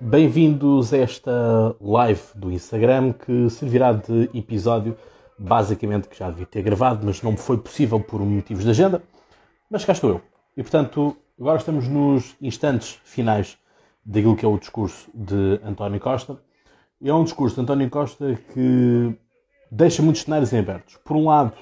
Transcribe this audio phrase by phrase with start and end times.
[0.00, 4.96] Bem-vindos a esta live do Instagram que servirá de episódio,
[5.36, 9.02] basicamente que já devia ter gravado, mas não foi possível por motivos de agenda.
[9.68, 10.22] Mas cá estou eu.
[10.56, 13.58] E portanto, agora estamos nos instantes finais
[14.06, 16.38] daquilo que é o discurso de António Costa.
[17.00, 19.12] E é um discurso de António Costa que
[19.68, 20.96] deixa muitos cenários em abertos.
[21.04, 21.54] Por um lado,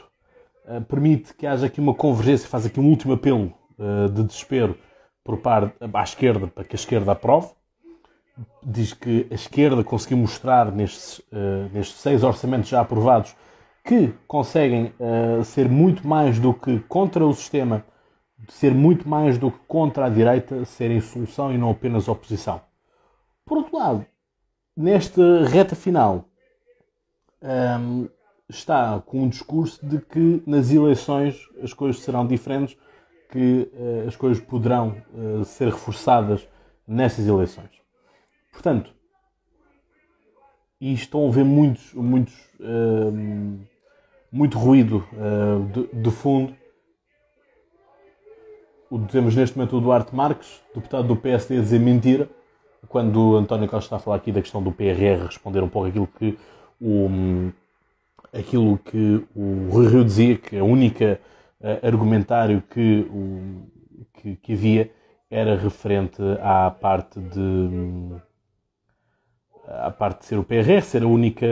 [0.66, 4.76] eh, permite que haja aqui uma convergência, faz aqui um último apelo eh, de desespero
[5.24, 7.55] por parte à esquerda para que a esquerda aprove.
[8.62, 13.34] Diz que a esquerda conseguiu mostrar nestes, uh, nestes seis orçamentos já aprovados
[13.82, 17.84] que conseguem uh, ser muito mais do que contra o sistema,
[18.48, 22.60] ser muito mais do que contra a direita, serem solução e não apenas oposição.
[23.44, 24.06] Por outro lado,
[24.76, 26.24] nesta reta final,
[27.40, 28.08] um, ehm,
[28.48, 32.76] está com um discurso de que nas eleições as coisas serão diferentes
[33.30, 34.96] que uh, as coisas poderão
[35.44, 36.46] ser reforçadas
[36.86, 37.85] nessas eleições.
[38.56, 38.90] Portanto,
[40.80, 43.12] e estão a ver muitos, muitos, uh,
[44.32, 45.06] muito ruído
[45.72, 46.56] de, de, fundo.
[48.90, 52.30] O, temos neste momento o Duarte Marques, deputado do PSD, a dizer mentira,
[52.88, 55.88] quando o António Costa está a falar aqui da questão do PRR, responder um pouco
[55.88, 56.38] aquilo que
[56.80, 57.52] o,
[58.32, 61.20] aquilo que o Rui Rio dizia, que a única
[61.60, 63.68] uh, argumentário que, o,
[64.14, 64.90] que, que, havia
[65.30, 68.16] era referente à parte de
[69.68, 71.46] à parte de ser o PRR, ser a única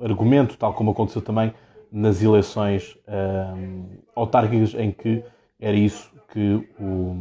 [0.00, 1.52] argumento, tal como aconteceu também
[1.90, 5.22] nas eleições uh, autárquicas em que
[5.60, 7.16] era isso que o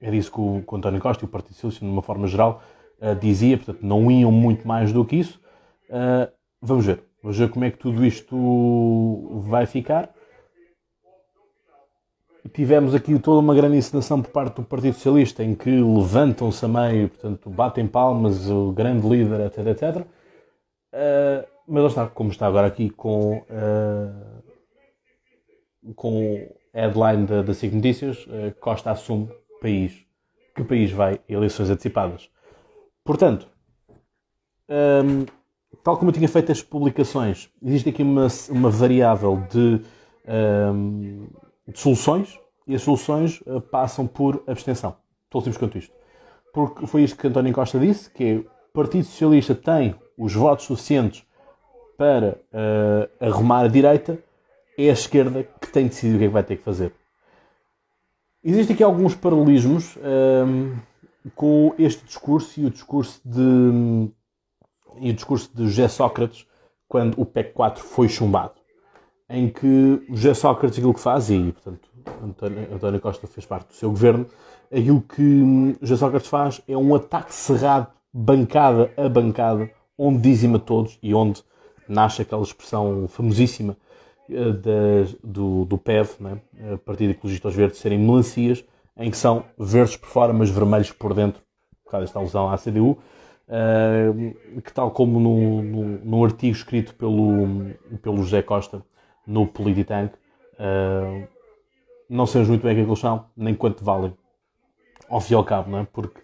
[0.00, 2.26] era isso que o, que o António Costa e o Partido Socialista, de uma forma
[2.26, 2.62] geral,
[3.00, 5.40] uh, dizia, portanto, não iam muito mais do que isso.
[5.88, 7.02] Uh, vamos ver.
[7.22, 10.13] Vamos ver como é que tudo isto vai ficar.
[12.52, 16.68] Tivemos aqui toda uma grande encenação por parte do Partido Socialista em que levantam-se a
[16.68, 20.06] meio, portanto, batem palmas, o grande líder, etc, etc.
[20.92, 24.42] Uh, mas lá está, como está agora aqui com, uh,
[25.94, 29.28] com a headline da, da SIC Notícias, uh, Costa assume
[29.60, 30.04] país.
[30.54, 31.18] Que país vai?
[31.28, 32.28] Eleições antecipadas.
[33.02, 33.48] Portanto,
[34.68, 35.24] um,
[35.82, 39.80] tal como eu tinha feito as publicações, existe aqui uma, uma variável de,
[40.28, 41.26] um,
[41.66, 44.96] de soluções e as soluções uh, passam por abstenção.
[45.30, 45.94] Tão simples quanto isto.
[46.52, 50.66] Porque foi isto que António Costa disse, que é, o Partido Socialista tem os votos
[50.66, 51.24] suficientes
[51.96, 54.18] para uh, arrumar a direita,
[54.76, 56.92] é a esquerda que tem decidido o que é que vai ter que fazer.
[58.42, 60.76] Existem aqui alguns paralelismos um,
[61.34, 64.10] com este discurso e o discurso de
[65.00, 66.46] e o discurso de José Sócrates
[66.86, 68.52] quando o PEC 4 foi chumbado,
[69.28, 71.88] em que José Sócrates aquilo que faz, e portanto
[72.22, 74.26] António, António Costa fez parte do seu governo,
[74.70, 80.98] aquilo que José Sócrates faz é um ataque cerrado, bancada a bancada, onde dizima todos
[81.02, 81.42] e onde
[81.88, 83.76] nasce aquela expressão famosíssima
[84.28, 86.38] uh, do, do PEV, né?
[86.84, 88.64] Partido Ecologista aos Verdes, serem melancias,
[88.96, 91.42] em que são verdes por fora, mas vermelhos por dentro,
[91.84, 92.98] por causa desta alusão à CDU,
[93.48, 98.82] uh, que tal como num artigo escrito pelo, pelo José Costa
[99.26, 100.14] no Polititank,
[100.54, 101.26] uh,
[102.08, 104.14] não sabemos muito bem o é que eles são, nem quanto valem,
[105.08, 105.86] ao fim e ao cabo, não é?
[105.90, 106.20] Porque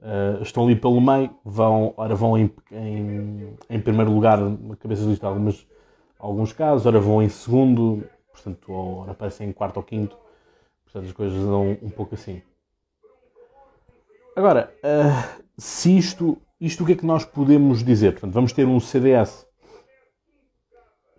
[0.00, 5.02] uh, estão ali pelo meio, vão, ora vão em, em, em primeiro lugar na cabeça
[5.02, 5.66] de lista algumas,
[6.18, 10.16] alguns casos, ora vão em segundo, portanto, ora aparecem em quarto ou quinto,
[10.84, 12.42] portanto as coisas andam um pouco assim.
[14.36, 18.12] Agora, uh, se isto, isto o que é que nós podemos dizer?
[18.12, 19.46] Portanto, vamos ter um CDS.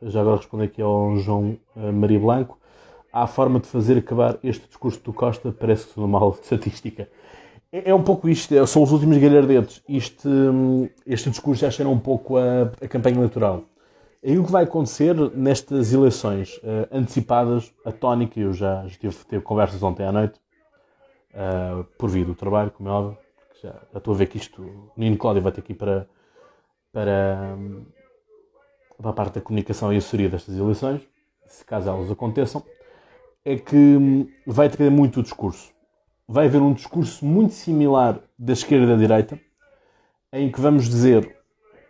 [0.02, 2.60] Já agora responder aqui ao João uh, Maria Blanco.
[3.12, 7.10] Há forma de fazer acabar este discurso do Costa, parece que sou mal de estatística.
[7.72, 9.82] É, é, um pouco isto, é, são os últimos galhardetes.
[9.88, 10.30] Este,
[11.06, 13.64] este discurso já cheira um pouco a, a campanha eleitoral.
[14.24, 19.42] E o que vai acontecer nestas eleições uh, antecipadas, a tónica, eu já, tive, tive
[19.42, 20.40] conversas ontem à noite,
[21.32, 23.18] uh, por via do trabalho, como é óbvio,
[23.62, 26.08] já, já estou a ver que isto, o Nino Cláudio vai ter que ir para,
[26.92, 27.56] para,
[28.98, 31.02] para a parte da comunicação e assessoria destas eleições,
[31.48, 32.64] se caso elas aconteçam,
[33.44, 35.72] é que vai depender muito do discurso.
[36.28, 39.40] Vai haver um discurso muito similar da esquerda e da direita,
[40.34, 41.38] em que vamos dizer,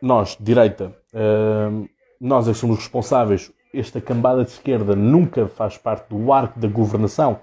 [0.01, 1.87] nós, direita, uh,
[2.19, 6.67] nós é que somos responsáveis, esta cambada de esquerda nunca faz parte do arco da
[6.67, 7.39] governação,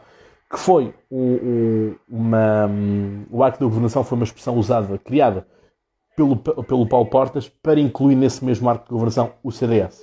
[0.50, 2.70] que foi o, o, uma,
[3.30, 5.46] o arco da governação foi uma expressão usada, criada
[6.16, 10.02] pelo, pelo Paulo Portas para incluir nesse mesmo arco de governação o CDS.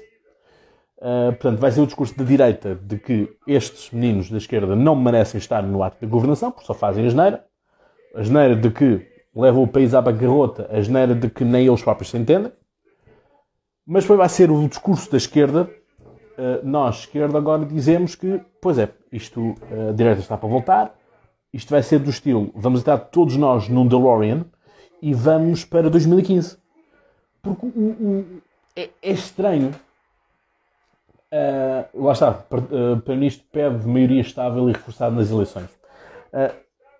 [0.97, 4.75] Uh, ah, portanto, vai ser o discurso da direita de que estes meninos da esquerda
[4.75, 7.45] não merecem estar no arco da governação, porque só fazem a geneira.
[8.15, 11.81] A geneira de que leva o país à bancarrota, a geneira de que nem eles
[11.81, 12.51] próprios se entendem.
[13.85, 15.69] Mas depois vai ser o discurso da esquerda.
[16.37, 19.55] Uh, nós, esquerda, agora dizemos que, pois é, isto,
[19.89, 20.95] a direita está para voltar,
[21.53, 24.45] isto vai ser do estilo, vamos estar todos nós num DeLorean
[25.01, 26.57] e vamos para 2015.
[27.41, 28.25] Porque o, o,
[28.75, 29.73] é, é, estranho.
[31.31, 35.69] Uh, lá está, o uh, Primeiro-Ministro pede maioria estável e reforçada nas eleições.
[36.33, 36.55] Uh,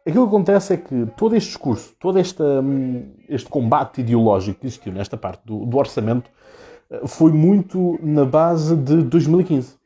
[0.05, 4.67] aquilo que acontece é que todo este discurso, todo este, um, este combate ideológico que
[4.67, 6.29] existiu nesta parte do, do orçamento
[6.91, 9.79] uh, foi muito na base de 2015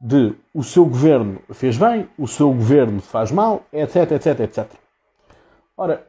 [0.00, 4.66] de o seu governo fez bem, o seu governo faz mal, etc, etc, etc.
[5.76, 6.06] Ora,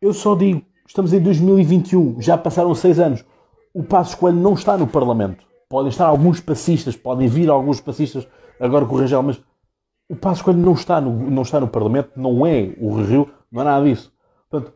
[0.00, 3.24] eu só digo, estamos em 2021, já passaram seis anos.
[3.74, 5.44] O Passo Coelho não está no Parlamento.
[5.68, 8.26] Podem estar alguns passistas, podem vir alguns passistas
[8.58, 9.40] agora com o Rangel, mas
[10.08, 13.60] o Passo Coelho não está no, não está no Parlamento, não é o Rio, não
[13.60, 14.12] é nada disso.
[14.48, 14.72] Portanto,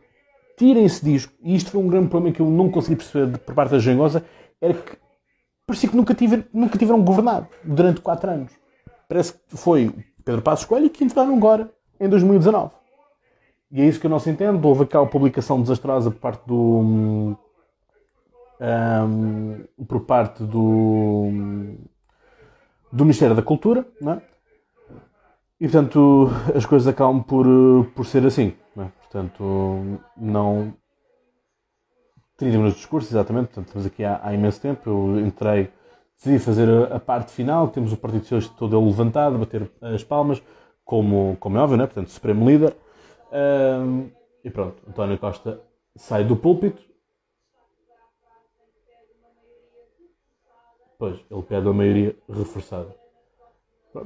[0.59, 3.55] tirem esse disco, e isto foi um grande problema que eu não consegui perceber por
[3.55, 4.25] parte da Gengosa,
[4.61, 4.99] era que
[5.67, 6.15] parecia que nunca,
[6.53, 8.53] nunca tiveram governado durante quatro anos.
[9.09, 9.91] Parece que foi
[10.25, 12.82] Pedro Passos Coelho que entraram agora, em 2019.
[13.73, 14.65] E é isso que eu não se entende.
[14.67, 17.35] Houve aquela publicação desastrosa por parte do.
[18.61, 21.31] Um, por parte do.
[22.93, 24.23] do Ministério da Cultura, não é?
[25.59, 27.47] E portanto as coisas acabam por,
[27.95, 28.55] por ser assim.
[28.77, 28.93] Não é?
[29.01, 30.75] Portanto, não,
[32.37, 33.47] 30 minutos de discurso, exatamente.
[33.47, 34.91] Portanto, estamos aqui há, há imenso tempo.
[34.91, 35.71] Eu entrei,
[36.17, 37.69] decidi fazer a, a, parte final.
[37.69, 40.43] Temos o Partido Socialista todo ele levantado, bater as palmas,
[40.85, 41.87] como, como é óbvio, né?
[41.87, 42.75] portanto, Supremo Líder.
[43.33, 44.11] Um,
[44.45, 45.61] e pronto, António Costa
[45.97, 46.83] sai do púlpito.
[50.99, 52.95] Pois, ele pede a maioria reforçada.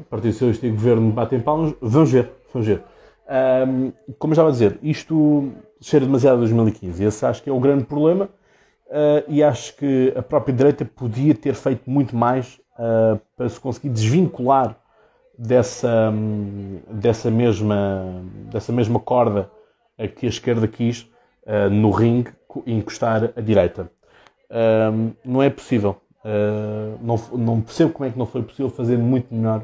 [0.09, 1.75] Partido Socialista e Governo batem palmas.
[1.81, 2.83] Vamos ver, vamos ver.
[3.29, 7.05] Um, como eu estava a dizer, isto cheira demasiado a 2015.
[7.05, 8.31] Esse acho que é o grande problema
[8.87, 13.61] uh, e acho que a própria direita podia ter feito muito mais uh, para se
[13.61, 14.81] conseguir desvincular
[15.39, 19.51] dessa, um, dessa, mesma, dessa mesma corda
[20.17, 21.03] que a esquerda quis
[21.47, 22.31] uh, no ringue
[22.67, 23.91] encostar a direita.
[25.23, 25.97] não é possível.
[27.03, 29.63] não, não percebo como é que não foi possível fazer muito melhor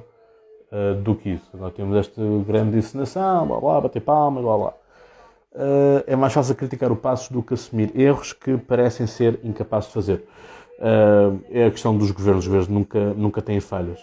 [0.72, 1.56] uh, do que isso.
[1.56, 4.74] Nós temos esta grande encenação, blá blá, bater palmas, blá blá.
[5.54, 9.88] Uh, é mais fácil criticar o Passos do que assumir erros que parecem ser incapazes
[9.88, 10.24] de fazer.
[10.78, 14.00] Uh, é a questão dos governos, os governos nunca, nunca têm falhas.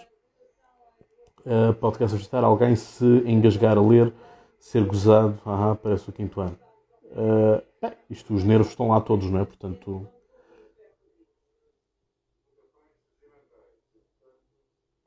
[1.40, 4.12] Uh, querer suscitar alguém se engasgar a ler,
[4.58, 6.58] ser gozado, aham, parece o quinto ano.
[7.06, 9.44] Uh, bem, isto, os nervos estão lá todos, não é?
[9.44, 10.06] Portanto.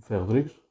[0.01, 0.63] Ferro Rodrigues?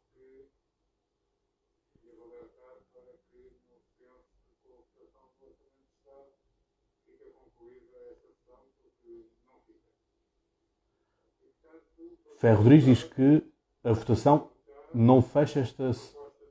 [12.38, 13.42] Ferro Rodrigues diz que
[13.84, 14.51] a votação
[14.94, 15.90] não fecha esta,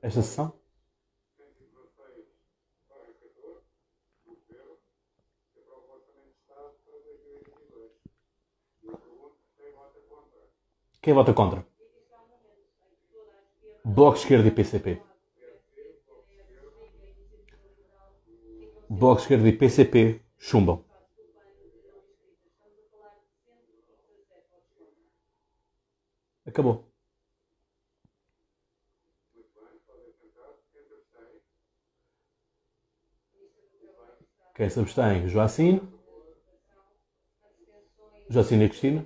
[0.02, 0.52] esta sessão?
[11.00, 11.66] Quem vota contra?
[13.84, 15.02] Bloco de Esquerda e PCP.
[18.88, 20.84] Bloco de Esquerda e PCP chumbam.
[26.46, 26.91] Acabou.
[34.62, 35.28] Quem se abstém?
[35.28, 35.82] Joacine.
[38.28, 39.04] Joacine e Cristina.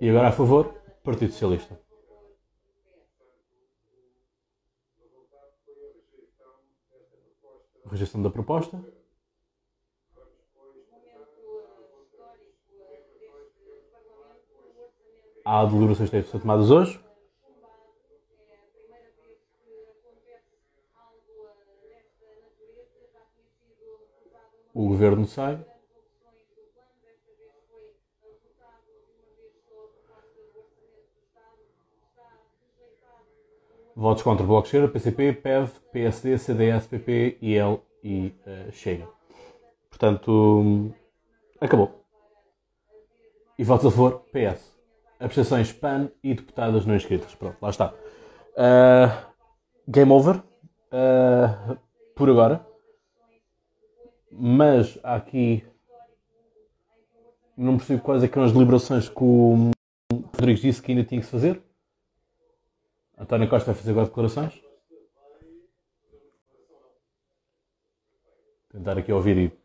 [0.00, 0.72] E agora a favor?
[1.04, 1.78] Partido Socialista.
[7.90, 8.82] Rejeição da proposta.
[15.44, 16.98] Há deliberações que ser tomadas hoje.
[24.74, 25.58] O governo sai.
[33.94, 39.06] Votos contra o Bloco Esquerda, PCP, PEV, PSD, CDS, PP, IL e uh, Chega.
[39.90, 40.94] Portanto,
[41.60, 42.04] acabou.
[43.58, 44.72] E votos a favor, PS
[45.22, 47.34] abstenções PAN e deputadas não inscritas.
[47.34, 47.94] Pronto, lá está.
[48.56, 49.26] Uh,
[49.88, 50.42] game over.
[50.92, 51.78] Uh,
[52.14, 52.71] por agora.
[54.32, 55.64] Mas aqui.
[57.56, 59.70] Não percebo quais é que eram as deliberações que o
[60.34, 61.62] Rodrigues disse que ainda tinha que se fazer.
[63.16, 64.60] António Costa vai fazer agora declarações.
[68.70, 69.62] Tentar aqui ouvir e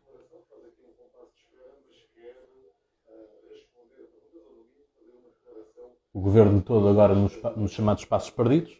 [6.12, 8.76] o governo todo agora nos, nos, chamados espaços perdidos,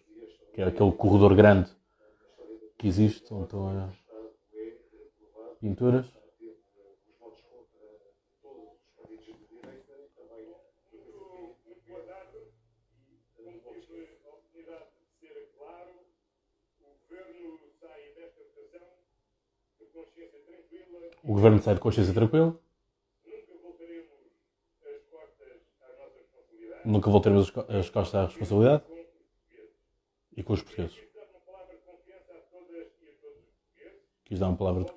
[0.52, 1.70] que é aquele corredor grande
[2.76, 3.90] que existe, onde estão
[5.60, 6.06] pinturas.
[21.22, 22.58] O governo sai de consciência tranquila.
[26.84, 28.84] Nunca voltaremos as costas à responsabilidade.
[30.36, 30.96] E com os portugueses.
[34.24, 34.92] Quis dar uma palavra de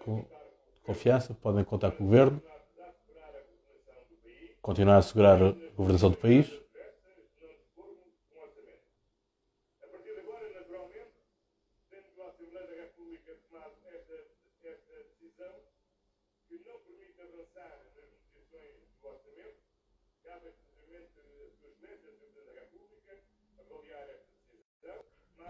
[0.84, 1.34] confiança.
[1.34, 2.42] Podem contar com o governo.
[4.62, 6.62] Continuar a assegurar a governação do país.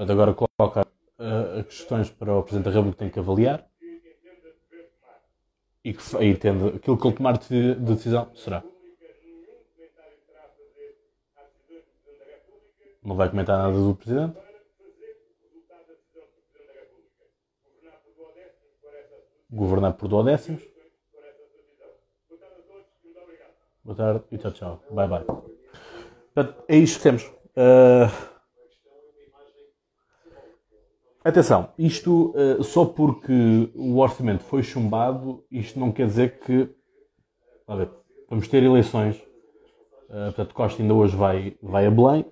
[0.02, 0.88] Portanto, agora coloca
[1.20, 3.71] uh, questões para o Presidente da República que tem que avaliar
[5.84, 8.64] e que e entende aquilo que ele tomar de decisão será.
[13.04, 14.38] Não vai comentar nada do Presidente.
[19.50, 20.64] Governar por duodécimos.
[23.84, 24.84] Boa tarde e tchau, tchau.
[24.92, 25.26] Bye, bye.
[25.26, 27.24] Portanto, é isto que temos.
[27.58, 28.31] Uh...
[31.24, 36.68] Atenção, isto uh, só porque o orçamento foi chumbado, isto não quer dizer que.
[37.68, 37.90] Ver,
[38.28, 39.18] vamos ter eleições.
[40.10, 42.26] Uh, portanto, Costa ainda hoje vai, vai a Belém.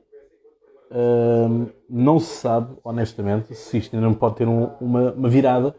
[0.89, 5.75] Uh, não se sabe, honestamente, se isto ainda não pode ter um, uma, uma, virada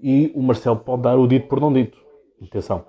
[0.00, 1.96] e o Marcelo pode dar o dito por não dito.
[2.42, 2.84] Atenção.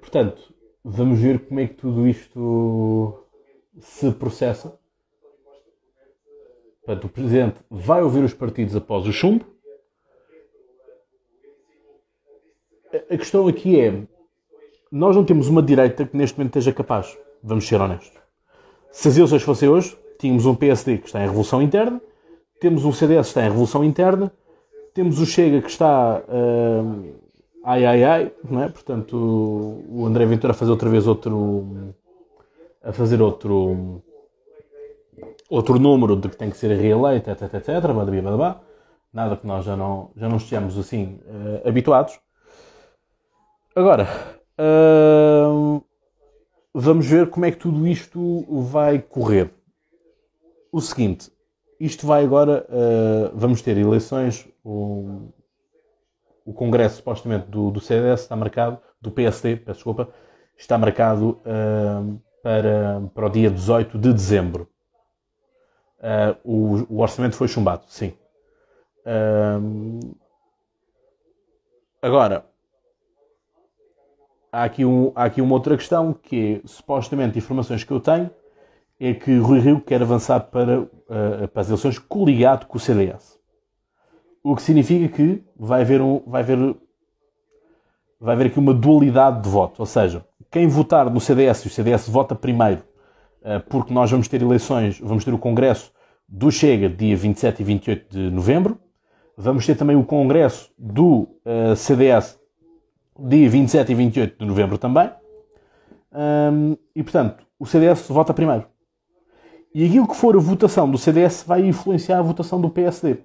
[0.00, 3.26] portanto, vamos ver como é que tudo isto
[3.78, 4.79] se processa.
[6.90, 9.44] Portanto, o Presidente vai ouvir os partidos após o chumbo.
[13.08, 14.02] A questão aqui é:
[14.90, 17.16] nós não temos uma direita que neste momento esteja capaz.
[17.44, 18.18] Vamos ser honestos.
[18.90, 22.02] Se as eleições fossem hoje, tínhamos um PSD que está em revolução interna,
[22.60, 24.32] temos um CDS que está em revolução interna,
[24.92, 26.24] temos o Chega que está.
[26.26, 27.14] Uh,
[27.62, 28.68] ai ai ai, não é?
[28.68, 29.14] Portanto,
[29.88, 31.94] o André Ventura a fazer outra vez outro.
[32.82, 34.02] a fazer outro
[35.50, 38.60] outro número de que tem que ser reeleito, etc, etc, badabia, badabá.
[39.12, 42.18] Nada que nós já não, já não estejamos assim uh, habituados.
[43.74, 44.06] Agora,
[44.56, 45.84] uh,
[46.72, 49.52] vamos ver como é que tudo isto vai correr.
[50.70, 51.32] O seguinte,
[51.80, 55.32] isto vai agora, uh, vamos ter eleições, o,
[56.44, 60.08] o congresso supostamente do, do CDS está marcado, do PSD, peço desculpa,
[60.56, 61.40] está marcado
[62.42, 64.69] para, para o dia 18 de dezembro.
[66.00, 68.14] Uh, o, o, orçamento foi chumbado, sim.
[69.04, 70.16] Uh,
[72.00, 72.46] agora,
[74.50, 78.30] há aqui, um, há aqui uma outra questão que é, supostamente, informações que eu tenho,
[78.98, 83.38] é que Rui Rio quer avançar para, uh, para as eleições coligado com o CDS.
[84.42, 86.76] O que significa que vai haver, um, vai haver,
[88.18, 89.80] vai haver aqui uma dualidade de voto.
[89.80, 92.89] Ou seja, quem votar no CDS e o CDS vota primeiro
[93.68, 95.92] porque nós vamos ter eleições, vamos ter o Congresso
[96.28, 98.78] do Chega dia 27 e 28 de novembro,
[99.36, 102.38] vamos ter também o Congresso do uh, CDS
[103.18, 105.10] dia 27 e 28 de novembro também,
[106.12, 108.66] um, e portanto o CDS vota primeiro.
[109.74, 113.18] E aquilo que for a votação do CDS vai influenciar a votação do PSD.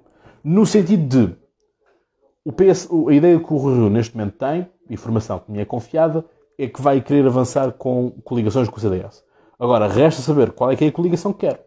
[0.43, 1.35] No sentido de
[2.43, 6.23] o PS, a ideia que o Rio neste momento tem, informação que me é confiada,
[6.59, 9.24] é que vai querer avançar com coligações com o CDS.
[9.59, 11.65] Agora, resta saber qual é que é a coligação que quer.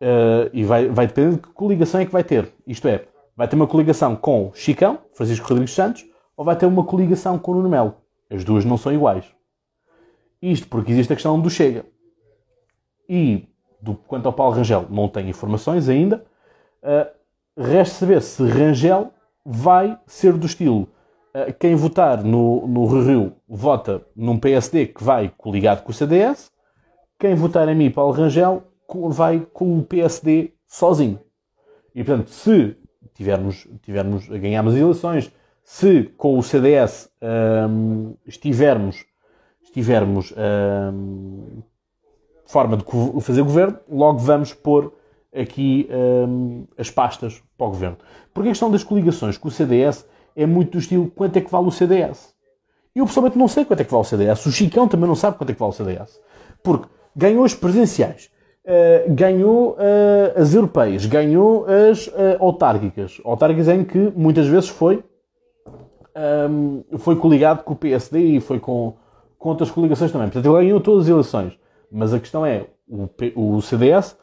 [0.00, 2.52] Uh, e vai, vai depender de que coligação é que vai ter.
[2.66, 6.84] Isto é, vai ter uma coligação com Chicão, Francisco Rodrigues Santos, ou vai ter uma
[6.84, 7.94] coligação com Nuno Melo.
[8.30, 9.24] As duas não são iguais.
[10.40, 11.84] Isto porque existe a questão do Chega.
[13.08, 13.48] E,
[13.80, 16.24] do, quanto ao Paulo Rangel, não tenho informações ainda.
[16.82, 17.10] Uh,
[17.56, 19.12] resta saber se Rangel
[19.44, 20.88] vai ser do estilo
[21.58, 26.50] quem votar no, no Rio vota num PSD que vai coligado com o CDS,
[27.18, 28.62] quem votar em mim, Paulo Rangel,
[29.10, 31.18] vai com o PSD sozinho.
[31.94, 32.76] E portanto, se
[33.14, 35.32] tivermos, tivermos ganharmos as eleições,
[35.64, 37.10] se com o CDS
[37.68, 39.04] hum, estivermos,
[39.62, 41.62] estivermos hum,
[42.46, 42.84] forma de
[43.20, 44.94] fazer governo, logo vamos pôr
[45.34, 47.98] aqui hum, as pastas para o governo.
[48.32, 50.06] Porque a questão das coligações com o CDS
[50.38, 52.32] é muito do estilo quanto é que vale o CDS.
[52.94, 54.46] Eu pessoalmente não sei quanto é que vale o CDS.
[54.46, 56.20] O Chicão também não sabe quanto é que vale o CDS.
[56.62, 58.30] Porque ganhou as presidenciais,
[58.64, 63.20] uh, ganhou uh, as europeias, ganhou as uh, autárquicas.
[63.24, 65.02] Autárquicas em que muitas vezes foi,
[66.48, 68.94] um, foi coligado com o PSD e foi com,
[69.36, 70.28] com outras coligações também.
[70.28, 71.58] Portanto, ele ganhou todas as eleições.
[71.90, 74.16] Mas a questão é, o, o CDS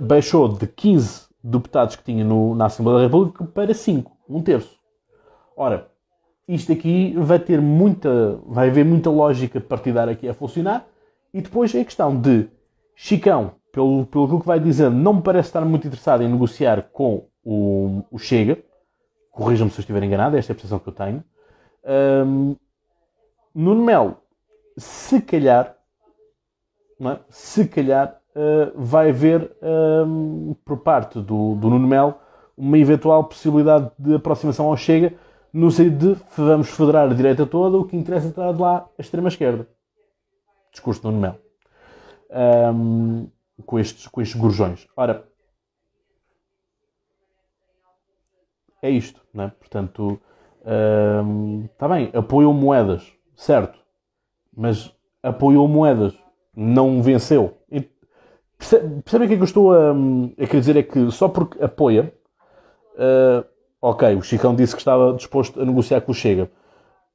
[0.00, 4.78] baixou de 15 deputados que tinha no, na Assembleia da República para 5, um terço.
[5.56, 5.90] Ora,
[6.46, 10.86] isto aqui vai ter muita, vai haver muita lógica partidária aqui a funcionar,
[11.32, 12.48] e depois é a questão de
[12.94, 17.26] Chicão, pelo, pelo que vai dizendo, não me parece estar muito interessado em negociar com
[17.44, 18.58] o, o Chega,
[19.30, 21.24] corrijam-me se eu estiver enganado, esta é a percepção que eu tenho.
[22.26, 22.56] Um,
[23.54, 24.16] Nuno Melo,
[24.76, 25.76] se calhar,
[27.00, 27.18] é?
[27.30, 32.14] se calhar uh, vai haver um, por parte do, do Nuno Melo
[32.60, 35.14] uma eventual possibilidade de aproximação ao Chega,
[35.52, 39.00] no sentido de vamos federar a direita toda, o que interessa é de lá a
[39.00, 39.66] extrema-esquerda.
[40.70, 41.38] Discurso de Nuno Melo.
[42.74, 43.28] Um,
[43.64, 44.86] com, estes, com estes gorjões.
[44.94, 45.26] Ora,
[48.82, 49.48] é isto, não é?
[49.48, 50.20] Portanto,
[51.72, 53.78] está um, bem, apoiou moedas, certo,
[54.54, 56.14] mas apoiou moedas,
[56.54, 57.56] não venceu.
[58.58, 60.76] Percebem o que é que eu estou a, a querer dizer?
[60.76, 62.14] É que só porque apoia,
[62.94, 63.44] uh,
[63.80, 66.50] ok, o Chicão disse que estava disposto a negociar com o Chega.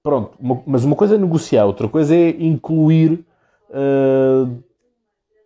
[0.02, 3.26] Pronto, uma, mas uma coisa é negociar, outra coisa é incluir
[3.70, 4.64] uh,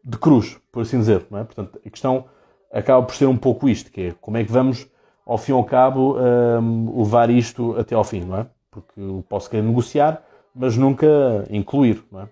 [0.03, 1.25] de cruz, por assim dizer.
[1.29, 1.43] Não é?
[1.43, 2.25] Portanto, a questão
[2.71, 4.87] acaba por ser um pouco isto, que é como é que vamos,
[5.25, 8.47] ao fim e ao cabo, uh, levar isto até ao fim, não é?
[8.69, 11.07] Porque eu posso querer negociar, mas nunca
[11.49, 12.29] incluir, não é?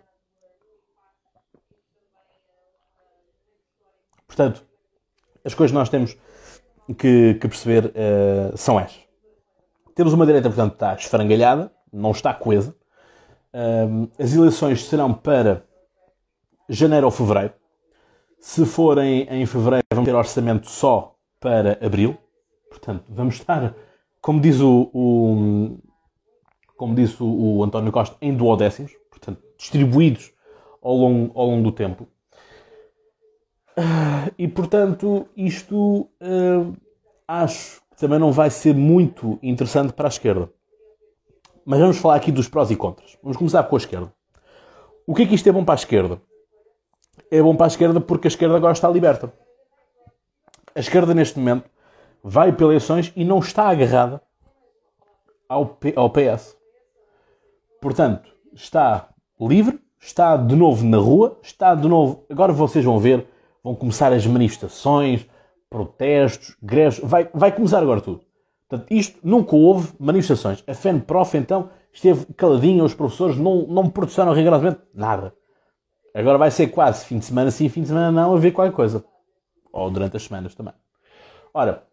[4.28, 4.64] Portanto,
[5.44, 6.18] as coisas que nós temos
[6.94, 9.00] que, que perceber uh, são estas.
[9.96, 12.76] Temos uma direita, portanto, está esfarangalhada, não está coesa.
[13.54, 15.64] Uh, as eleições serão para
[16.70, 17.54] janeiro ou fevereiro.
[18.40, 22.18] Se forem em fevereiro, vamos ter orçamento só para abril.
[22.70, 23.74] Portanto, vamos estar,
[24.22, 25.78] como diz o, o
[26.78, 30.32] como disse o, o, António Costa, em duodécimos, portanto, distribuídos
[30.82, 32.08] ao longo, ao longo do tempo.
[34.38, 36.76] E portanto, isto uh,
[37.28, 40.50] acho que também não vai ser muito interessante para a esquerda.
[41.66, 43.18] Mas vamos falar aqui dos prós e contras.
[43.22, 44.12] Vamos começar com a esquerda.
[45.06, 46.22] O que é que isto é bom para a esquerda?
[47.30, 49.32] É bom para a esquerda porque a esquerda agora está liberta.
[50.74, 51.70] A esquerda, neste momento,
[52.24, 54.22] vai para eleições e não está agarrada
[55.48, 56.58] ao, P ao PS.
[57.82, 59.10] Portanto, está
[59.40, 62.26] livre, está de novo na rua, está de novo.
[62.30, 63.28] Agora vocês vão ver
[63.64, 65.28] vão começar as manifestações,
[65.70, 68.22] protestos, greves, vai, vai começar agora tudo.
[68.68, 70.64] Portanto, isto nunca houve manifestações.
[70.68, 75.34] A FENPROF, então, esteve caladinha, os professores não, não protestaram rigorosamente nada.
[76.14, 78.74] Agora vai ser quase fim de semana sim, fim de semana não, a ver qualquer
[78.74, 79.04] coisa.
[79.72, 80.74] Ou durante as semanas também.
[81.54, 81.84] Ora,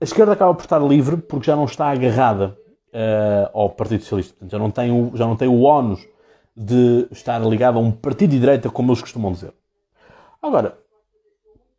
[0.00, 2.56] a esquerda acaba por estar livre porque já não está agarrada
[2.92, 4.34] uh, ao Partido Socialista.
[4.34, 6.06] Portanto, já não, tem o, já não tem o ónus
[6.56, 9.54] de estar ligado a um partido de direita, como eles costumam dizer.
[10.40, 10.78] Agora,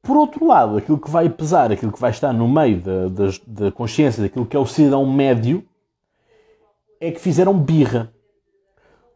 [0.04, 3.30] por outro lado, aquilo que vai pesar, aquilo que vai estar no meio da, da,
[3.48, 5.66] da consciência daquilo que é o cidadão médio,
[7.00, 8.14] é que fizeram birra.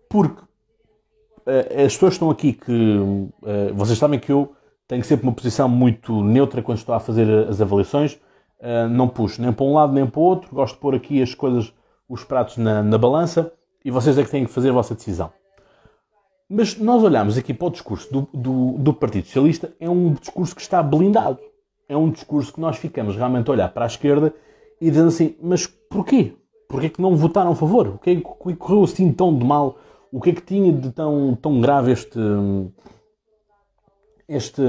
[0.09, 2.71] Porque uh, as pessoas estão aqui que.
[2.71, 4.55] Uh, vocês sabem que eu
[4.87, 8.13] tenho sempre uma posição muito neutra quando estou a fazer as avaliações.
[8.59, 10.55] Uh, não puxo nem para um lado nem para o outro.
[10.55, 11.73] Gosto de pôr aqui as coisas,
[12.07, 13.51] os pratos na, na balança
[13.83, 15.31] e vocês é que têm que fazer a vossa decisão.
[16.49, 20.55] Mas nós olhamos aqui para o discurso do, do, do, Partido Socialista, é um discurso
[20.55, 21.39] que está blindado.
[21.89, 24.33] É um discurso que nós ficamos realmente a olhar para a esquerda
[24.79, 26.33] e dizendo assim, mas porquê?
[26.69, 27.87] Porquê que não votaram a favor?
[27.87, 29.77] O que é que correu assim tão de mal?
[30.11, 32.19] O que é que tinha de tão, tão grave este,
[34.27, 34.61] este,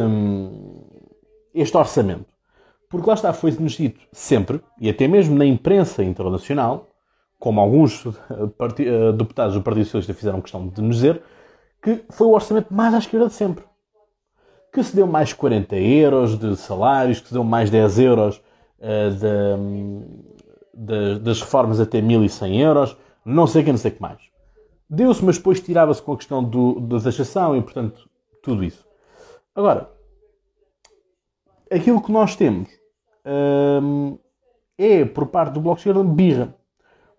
[1.55, 2.27] este orçamento?
[2.89, 6.89] Porque lá está, foi-nos dito sempre, e até mesmo na imprensa internacional,
[7.39, 11.23] como alguns eh, deputados do Partido Socialista fizeram questão de nos dizer,
[11.83, 13.65] que foi o orçamento mais à esquerda de sempre.
[14.73, 18.43] Que se deu mais 40 euros de salários, que se deu mais 10 euros
[18.79, 20.07] uh, de,
[20.75, 24.21] de, das reformas até 1100 euros, não sei o que, não sei que mais.
[24.89, 28.09] Deu-se, mas depois tirava-se com a questão do, da taxação e, portanto,
[28.43, 28.87] tudo isso.
[29.55, 29.91] Agora,
[31.71, 32.69] aquilo que nós temos
[33.83, 34.19] hum,
[34.79, 36.55] é, por parte do Bloco de Esquerda, birra.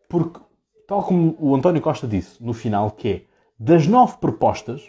[0.07, 0.39] Porque,
[0.87, 3.21] tal como o António Costa disse no final, que é
[3.59, 4.83] das nove propostas,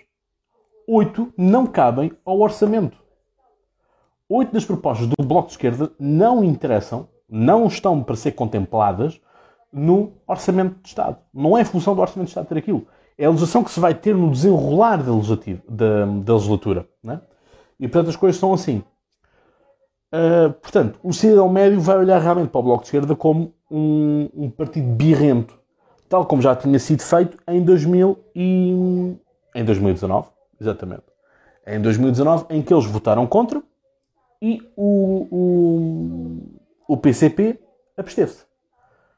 [0.86, 2.98] oito não cabem ao orçamento.
[4.28, 9.20] Oito das propostas do Bloco de Esquerda não interessam, não estão para ser contempladas,
[9.72, 11.18] no Orçamento de Estado.
[11.32, 12.86] Não é função do Orçamento de Estado ter aquilo.
[13.16, 15.12] É a legislação que se vai ter no desenrolar da,
[15.68, 16.88] da, da legislatura.
[17.02, 17.20] Né?
[17.78, 18.82] E, portanto, as coisas são assim.
[20.12, 24.28] Uh, portanto, o cidadão médio vai olhar realmente para o Bloco de Esquerda como um,
[24.34, 25.59] um partido birrento,
[26.10, 29.16] tal como já tinha sido feito em, 2000 e...
[29.54, 30.28] em 2019,
[30.60, 31.04] exatamente.
[31.64, 33.62] Em 2019, em que eles votaram contra
[34.42, 37.60] e o, o, o PCP
[37.96, 38.44] absteve-se.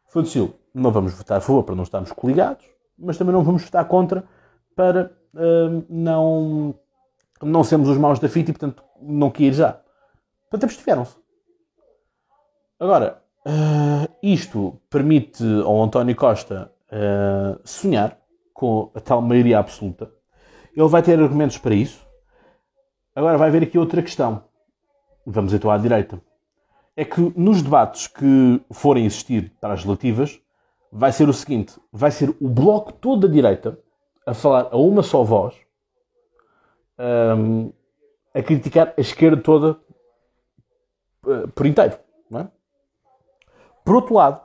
[0.07, 2.65] Foi do não vamos votar a favor para não estarmos coligados,
[2.99, 4.25] mas também não vamos votar contra
[4.77, 6.75] para uh, não,
[7.41, 9.81] não sermos os maus da fita e, portanto, não cair já.
[10.51, 11.17] Portanto, abstiveram-se.
[12.79, 18.19] Agora, uh, isto permite ao António Costa uh, sonhar
[18.53, 20.13] com a tal maioria absoluta.
[20.77, 22.07] Ele vai ter argumentos para isso.
[23.15, 24.45] Agora vai haver aqui outra questão.
[25.27, 26.21] Vamos então à direita.
[26.97, 30.41] É que nos debates que forem existir para as relativas,
[30.91, 33.79] vai ser o seguinte: vai ser o bloco todo da direita
[34.27, 35.55] a falar a uma só voz,
[37.39, 37.73] um,
[38.35, 39.81] a criticar a esquerda toda
[41.25, 41.99] uh, por inteiro.
[42.35, 42.47] É?
[43.85, 44.41] Por outro lado,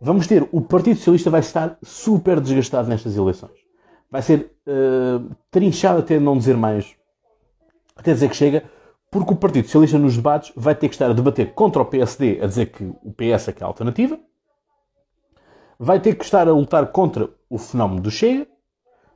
[0.00, 3.58] vamos ter o Partido Socialista vai estar super desgastado nestas eleições.
[4.10, 6.94] Vai ser uh, trinchado até não dizer mais,
[7.96, 8.64] até dizer que chega,
[9.10, 12.40] porque o Partido Socialista nos debates vai ter que estar a debater contra o PSD,
[12.42, 14.18] a dizer que o PS é que é a alternativa,
[15.78, 18.46] vai ter que estar a lutar contra o fenómeno do Chega,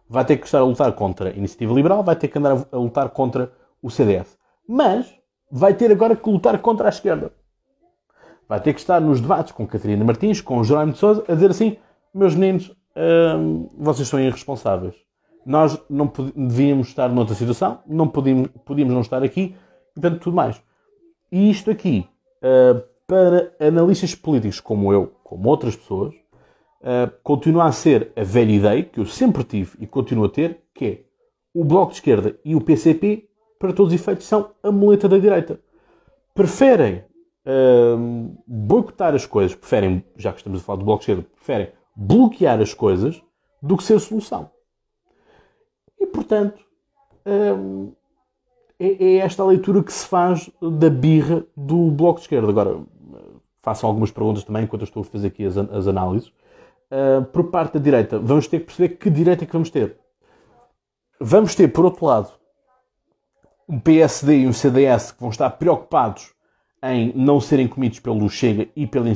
[0.08, 2.76] vai ter que estar a lutar contra a Iniciativa Liberal, vai ter que andar a
[2.76, 4.38] lutar contra o CDS.
[4.68, 5.12] Mas
[5.50, 7.32] vai ter agora que lutar contra a esquerda.
[8.52, 11.52] Vai ter que estar nos debates com Catarina Martins, com Jerónimo de Sousa, a dizer
[11.52, 11.78] assim:
[12.12, 12.70] meus meninos,
[13.38, 14.94] hum, vocês são irresponsáveis.
[15.46, 19.56] Nós não devíamos estar noutra situação, não podíamos, podíamos não estar aqui,
[19.96, 20.62] e tudo mais.
[21.32, 22.06] E isto aqui,
[22.42, 28.52] uh, para analistas políticos como eu, como outras pessoas, uh, continua a ser a velha
[28.52, 31.00] ideia que eu sempre tive e continuo a ter, que é
[31.54, 35.16] o Bloco de Esquerda e o PCP, para todos os efeitos, são a muleta da
[35.16, 35.58] direita.
[36.34, 37.02] Preferem
[38.46, 42.60] boicotar as coisas, preferem, já que estamos a falar do Bloco de Esquerda, preferem bloquear
[42.60, 43.22] as coisas
[43.60, 44.50] do que ser solução.
[45.98, 46.64] E, portanto,
[48.78, 52.48] é, é, esta a leitura que se faz da birra do Bloco de Esquerda.
[52.48, 52.80] Agora,
[53.60, 56.32] façam algumas perguntas também, enquanto eu estou a fazer aqui as, análises.
[57.32, 59.96] Por parte da direita, vamos ter que perceber que direita é que vamos ter.
[61.20, 62.32] Vamos ter, por outro lado,
[63.68, 66.34] um PSD e um CDS que vão estar preocupados
[66.82, 69.08] em não serem comidos pelo Chega e pela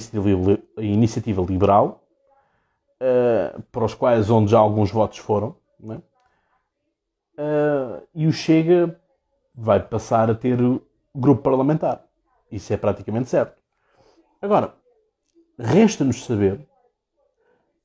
[0.78, 2.04] Iniciativa, Liberal,
[3.00, 5.56] uh, para os quais onde já alguns votos foram.
[5.90, 5.94] É?
[7.38, 8.98] Uh, e o Chega
[9.54, 10.58] vai passar a ter
[11.14, 12.04] grupo parlamentar.
[12.50, 13.60] Isso é praticamente certo.
[14.40, 14.74] Agora,
[15.58, 16.60] resta-nos saber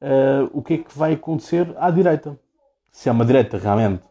[0.02, 2.38] uh, o que é que vai acontecer à direita.
[2.92, 4.04] Se é uma direita realmente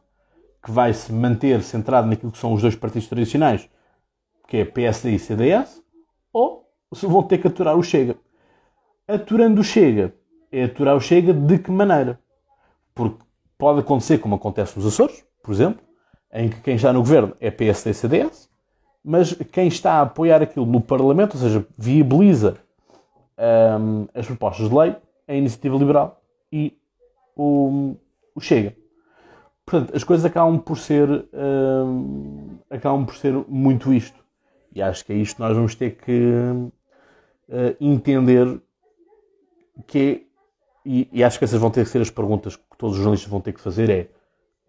[0.63, 3.69] que vai se manter centrada naquilo que são os dois partidos tradicionais,
[4.51, 5.81] que é PSD e CDS,
[6.33, 8.17] ou se vão ter que aturar o Chega.
[9.07, 10.13] Aturando o Chega,
[10.51, 12.19] é aturar o Chega de que maneira?
[12.93, 13.25] Porque
[13.57, 15.81] pode acontecer como acontece nos Açores, por exemplo,
[16.33, 18.51] em que quem está no governo é PSD e CDS,
[19.05, 22.57] mas quem está a apoiar aquilo no Parlamento, ou seja, viabiliza
[23.79, 24.97] um, as propostas de lei,
[25.29, 26.77] a Iniciativa Liberal e
[27.37, 27.95] o,
[28.35, 28.75] o Chega.
[29.65, 34.20] Portanto, as coisas acabam por ser um, acabam por ser muito isto.
[34.75, 36.33] E acho que é isto que nós vamos ter que
[37.49, 38.61] uh, entender
[39.87, 40.31] que é,
[40.85, 43.31] e, e, acho que essas vão ter que ser as perguntas que todos os jornalistas
[43.31, 44.09] vão ter que fazer é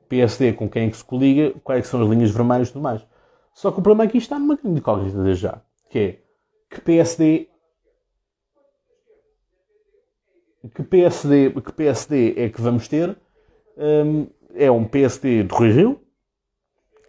[0.09, 3.05] PSD com quem é que se coliga, quais são as linhas vermelhas e tudo mais.
[3.53, 6.19] Só que o problema aqui está numa grande incógnita desde já, que é
[6.69, 7.47] que PSD
[10.75, 13.17] que PSD, que PSD é que vamos ter?
[13.77, 16.01] Um, é um PSD de Rui Rio,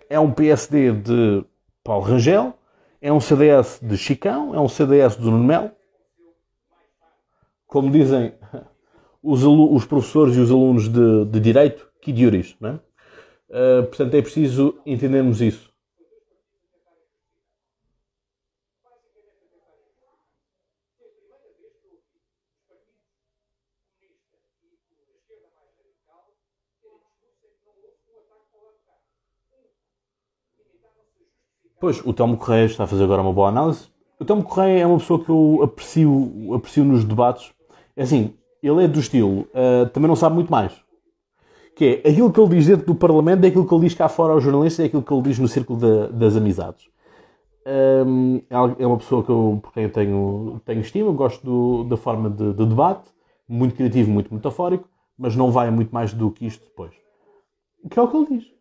[0.08, 1.44] é um PSD de
[1.84, 2.54] Paulo Rangel,
[3.02, 5.72] é um CDS de Chicão, é um CDS do Nuno.
[7.66, 8.32] Como dizem
[9.20, 12.80] os, os, professores e os alunos de, de Direito, que diuris, não é?
[13.50, 15.71] Uh, portanto, é preciso entendermos isso.
[31.82, 33.88] Pois, o Telmo Correia está a fazer agora uma boa análise.
[34.16, 37.52] O Telmo Correia é uma pessoa que eu aprecio, aprecio nos debates.
[37.96, 40.80] É assim, ele é do estilo, uh, também não sabe muito mais
[41.74, 44.08] que é aquilo que ele diz dentro do Parlamento é aquilo que ele diz cá
[44.08, 46.86] fora aos jornalistas, é aquilo que ele diz no círculo das amizades.
[48.06, 51.84] Um, é, é uma pessoa que eu, por quem eu tenho, tenho estima, gosto do,
[51.84, 53.10] da forma de, de, debate,
[53.48, 56.92] muito criativo, muito metafórico, mas não vai muito mais do que isto depois.
[57.90, 58.52] Que é o que ele diz.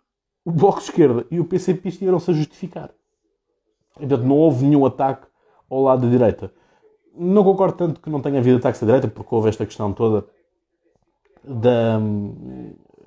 [0.45, 2.91] O Bloco de Esquerda e o PCP estiveram-se a justificar.
[3.95, 5.27] Portanto, não houve nenhum ataque
[5.69, 6.51] ao lado da direita.
[7.15, 10.25] Não concordo tanto que não tenha havido ataques à direita, porque houve esta questão toda
[11.43, 11.99] da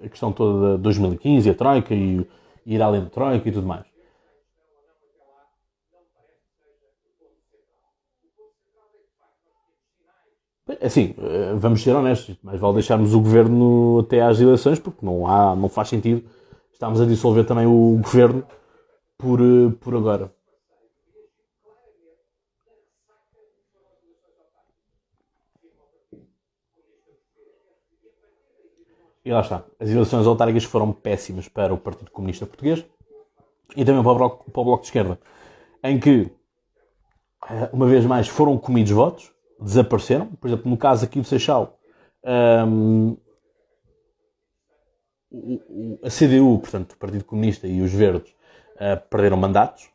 [0.05, 2.27] a questão toda de 2015, a Troika e,
[2.67, 3.85] ir além da Troika e tudo mais.
[10.81, 15.27] Assim, eh, vamos ser honestos, mas vale deixarmos o governo até às eleições, porque não,
[15.27, 16.23] há, não faz sentido.
[16.73, 18.45] Estamos a dissolver também o governo
[19.19, 20.33] por, eh, por agora.
[29.25, 29.65] E lá está.
[29.81, 32.85] As eleições autárquicas foram péssimas para o Partido Comunista Português
[33.75, 35.19] e também para o Bloco, para o bloco de Esquerda,
[35.83, 36.31] em que,
[37.49, 40.27] eh, uma vez mais, foram comidos votos, desapareceram.
[40.27, 41.79] Por exemplo, no caso aqui do Seixal,
[42.23, 43.17] um,
[45.33, 48.31] ehm, a CDU, portanto, o Partido Comunista e os Verdes,
[48.77, 49.89] uh, perderam mandatos.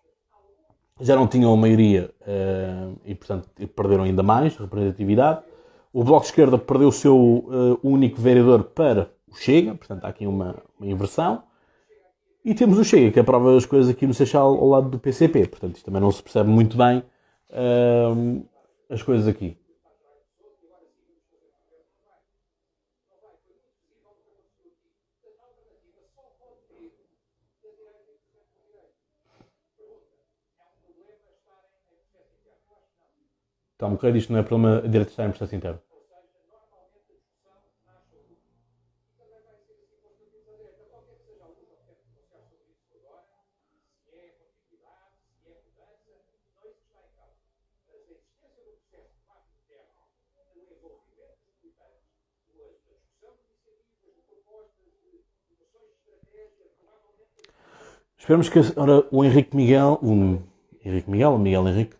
[0.99, 5.41] Já não tinham a maioria uh, e, portanto, perderam ainda mais representatividade.
[5.93, 10.09] O Bloco de Esquerda perdeu o seu uh, único vereador para o Chega, portanto há
[10.09, 11.43] aqui uma, uma, inversão.
[12.43, 15.47] E temos o Chega, que aprova as coisas aqui no Seixal ao lado do PCP.
[15.47, 17.03] Portanto, isto também não se percebe muito bem
[17.49, 18.45] uh,
[18.89, 19.57] as coisas aqui.
[33.79, 35.88] Tom Correia diz que não é problema a direita estar em processo interno.
[58.29, 60.37] Esperemos que ora, o Henrique Miguel, o
[60.85, 61.95] Henrique Miguel, o Miguel Henrique,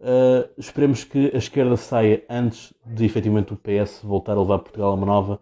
[0.00, 4.92] uh, esperemos que a esquerda saia antes de efetivamente o PS voltar a levar Portugal
[4.92, 5.38] a uma nova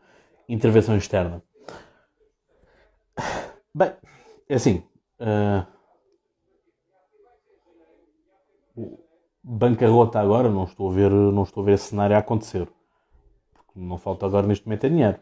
[0.48, 1.40] intervenção externa.
[3.72, 3.92] Bem,
[4.48, 4.82] é assim.
[5.20, 5.64] Uh,
[9.40, 12.68] bancarrota agora, não estou a ver, não estou a ver esse cenário a acontecer.
[13.54, 15.20] Porque não falta agora neste momento é dinheiro.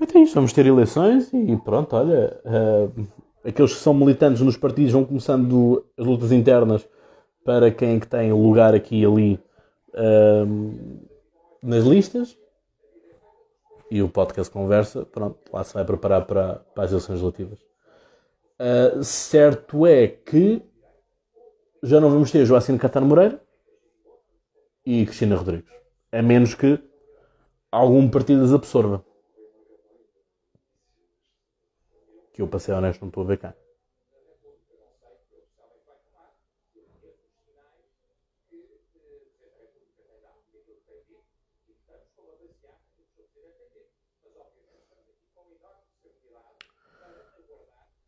[0.00, 3.06] Então, vamos ter eleições e pronto, olha, uh,
[3.44, 6.88] aqueles que são militantes nos partidos vão começando as lutas internas
[7.44, 9.40] para quem é que tem lugar aqui e ali
[9.94, 11.06] uh,
[11.62, 12.38] nas listas.
[13.90, 17.58] E o podcast conversa, pronto, lá se vai preparar para, para as eleições relativas.
[18.60, 20.62] Uh, certo é que
[21.82, 23.42] já não vamos ter Joacim Catar Moreira
[24.86, 25.72] e Cristina Rodrigues.
[26.12, 26.78] A menos que
[27.72, 29.07] algum partido as absorva.
[32.38, 33.52] Que eu, para ser honesto, não estou a ver cá.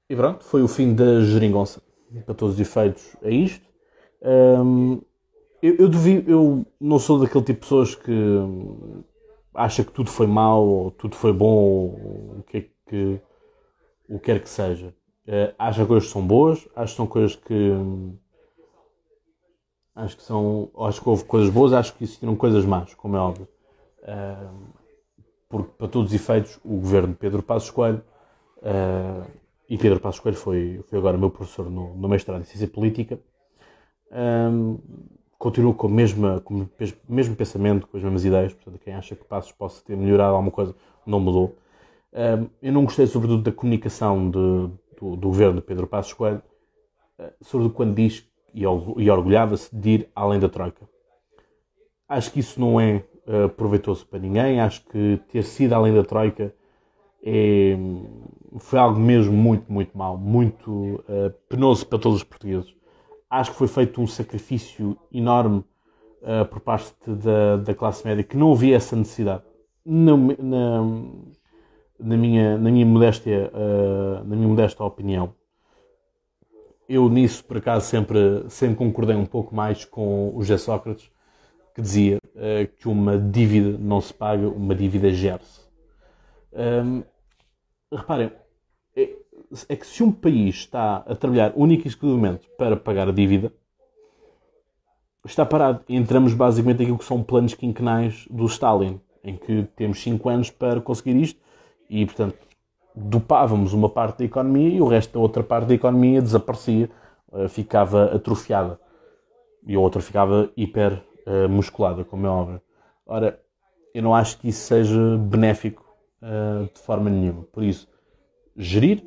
[0.09, 1.83] E pronto, foi o fim da geringonça.
[2.25, 3.67] Para todos os efeitos, é isto.
[4.23, 5.01] Um,
[5.61, 5.91] eu, eu,
[6.27, 8.13] eu não sou daquele tipo de pessoas que
[9.55, 13.21] acha que tudo foi mau ou tudo foi bom ou o que é que
[14.11, 14.93] o que quer que seja.
[15.27, 17.73] Uh, acho que coisas que são boas, acho que são coisas que.
[19.95, 20.71] Acho que são.
[20.79, 23.49] Acho que houve coisas boas, acho que existiram coisas más, como é óbvio.
[24.03, 24.81] Uh,
[25.49, 28.03] porque, para todos os efeitos, o governo de Pedro Passos Coelho.
[28.59, 29.25] Uh,
[29.69, 33.21] e Pedro Passos Coelho foi, foi agora meu professor no, no mestrado em Ciência Política.
[34.11, 34.79] Um,
[35.39, 36.69] com o mesmo, com o
[37.09, 38.53] mesmo pensamento, com as mesmas ideias.
[38.53, 40.75] Portanto, quem acha que Passos possa ter melhorado alguma coisa,
[41.07, 41.57] não mudou
[42.13, 44.39] eu não gostei, sobretudo, da comunicação de,
[44.99, 46.43] do, do, governo de Pedro Passos Coelho,
[47.19, 50.89] uh, sobretudo quando diz e, e orgulhava-se de ir além da Troika.
[52.09, 54.61] Acho que isso não é uh, proveitoso para ninguém.
[54.61, 56.53] Acho que ter sido além da Troika
[57.23, 57.77] é,
[58.59, 62.75] foi algo mesmo muito, muito mal, muito uh, penoso para todos os portugueses.
[63.29, 65.59] Acho que foi feito um sacrifício enorme
[66.23, 69.43] uh, por parte da, da classe média que não havia essa necessidade.
[69.85, 70.17] Não,
[72.03, 75.35] na minha, na minha, modéstia, uh, na minha modesta opinião.
[76.89, 81.11] Eu nisso, por acaso, sempre, sempre concordei um pouco mais com o José Sócrates,
[81.75, 85.61] que dizia uh, que uma dívida não se paga, uma dívida gera-se.
[86.53, 87.05] Um,
[87.93, 88.33] reparem,
[88.97, 89.11] é,
[89.69, 93.53] é que se um país está a trabalhar única e exclusivamente para pagar a dívida,
[95.25, 95.83] está parado.
[95.89, 100.81] Entramos basicamente naquilo que são planos quinquenais do Stalin, em que temos 5 anos para
[100.81, 101.41] conseguir isto
[101.91, 102.39] e, portanto,
[102.95, 106.89] dopávamos uma parte da economia e o resto da outra parte da economia desaparecia,
[107.33, 108.79] eh, ficava atrofiada.
[109.67, 112.63] E a outra ficava hiper uh, musculada, como é óbvio.
[113.05, 113.39] Ora,
[113.93, 115.85] eu não acho que isso seja benéfico
[116.23, 117.43] uh, de forma nenhuma.
[117.53, 117.87] Por isso,
[118.57, 119.05] gerir,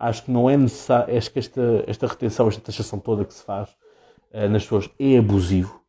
[0.00, 3.44] acho que não é necessário, acho que esta, esta retenção, esta taxação toda que se
[3.44, 3.76] faz
[4.50, 5.80] nas pessoas é abusivo.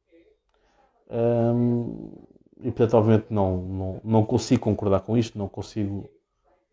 [2.60, 6.10] E portanto, obviamente, não, não, não consigo concordar com isto, não consigo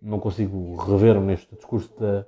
[0.01, 2.27] não consigo rever-me neste discurso da,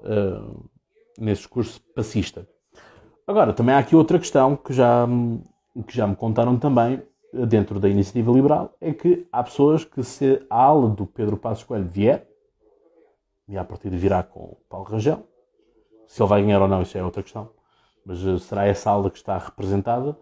[0.00, 0.70] uh,
[1.18, 2.46] neste discurso passista.
[3.26, 5.06] Agora, também há aqui outra questão que já,
[5.86, 10.44] que já me contaram também dentro da iniciativa liberal, é que há pessoas que se
[10.50, 12.26] a ala do Pedro Passos Coelho vier,
[13.48, 15.22] e a partir de virá com o Paulo Rangel,
[16.06, 17.50] se ele vai ganhar ou não, isso é outra questão,
[18.04, 20.18] mas eh, será essa ala que está representada,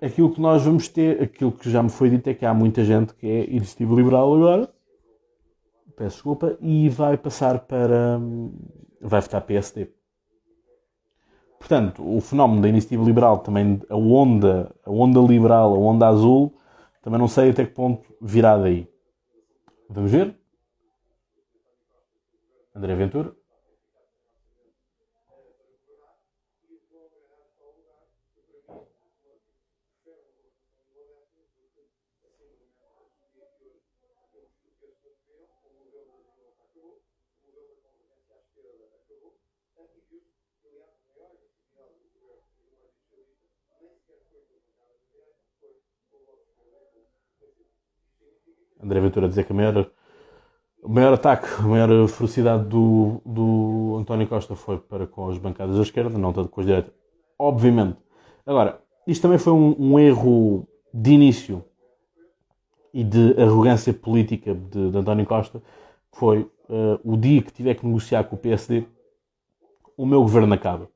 [0.00, 2.84] aquilo que nós vamos ter, aquilo que já me foi dito é que há muita
[2.84, 4.72] gente que é iniciativa liberal agora,
[5.96, 8.18] peço desculpa, e vai passar para.
[9.00, 9.88] vai votar PSD.
[11.58, 16.58] Portanto, o fenómeno da iniciativa liberal, também a onda, a onda liberal, a onda azul,
[17.02, 18.88] também não sei até que ponto virá daí.
[19.88, 20.34] Vamos ver?
[22.74, 23.39] André Ventura?
[48.82, 49.90] André Ventura dizer que a maior,
[50.82, 55.76] o maior ataque, a maior ferocidade do, do António Costa foi para com as bancadas
[55.76, 56.92] da esquerda, não tanto com as direitas.
[57.38, 57.98] Obviamente.
[58.46, 61.64] Agora, isto também foi um, um erro de início
[62.92, 65.62] e de arrogância política de, de António Costa,
[66.12, 68.84] foi uh, o dia que tiver que negociar com o PSD,
[69.96, 70.88] o meu governo acaba.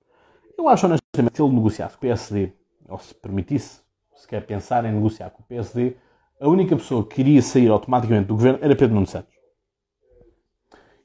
[0.58, 2.52] Eu acho honestamente que se ele negociasse com o PSD,
[2.88, 3.80] ou se permitisse,
[4.14, 5.96] se quer pensar em negociar com o PSD,
[6.40, 9.34] a única pessoa que iria sair automaticamente do governo era Pedro Nuno Santos.